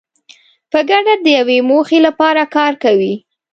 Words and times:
په 0.71 0.79
ګډه 0.89 1.13
د 1.23 1.25
یوې 1.39 1.57
موخې 1.69 1.99
لپاره 2.07 2.43
کار 2.55 2.73
کوي. 2.83 3.13